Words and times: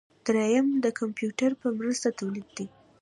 دریم 0.25 0.67
د 0.83 0.85
کمپیوټر 0.99 1.51
په 1.61 1.67
مرسته 1.77 2.07
تولید 2.19 2.47
دی. 2.57 2.67